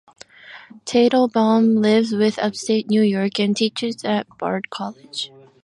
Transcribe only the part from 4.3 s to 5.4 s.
Bard College.